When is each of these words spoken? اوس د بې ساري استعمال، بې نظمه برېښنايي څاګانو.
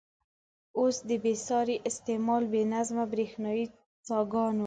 اوس 0.79 0.95
د 1.09 1.11
بې 1.23 1.33
ساري 1.47 1.75
استعمال، 1.89 2.43
بې 2.51 2.61
نظمه 2.73 3.05
برېښنايي 3.11 3.65
څاګانو. 4.07 4.59